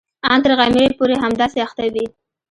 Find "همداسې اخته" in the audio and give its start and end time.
1.23-1.83